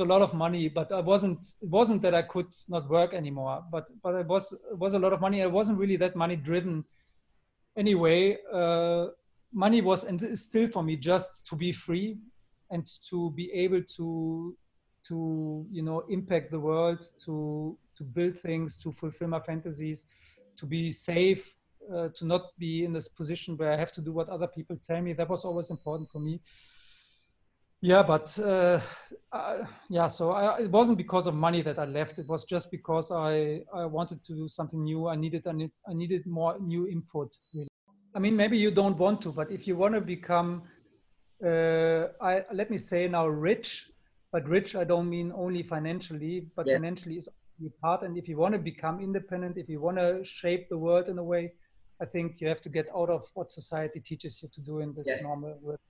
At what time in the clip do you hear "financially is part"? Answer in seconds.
46.76-48.02